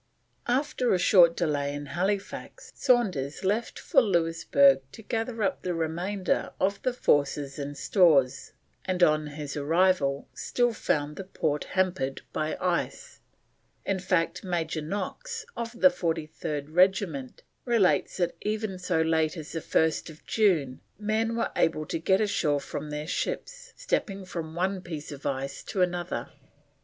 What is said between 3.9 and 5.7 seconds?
Louisburg to gather up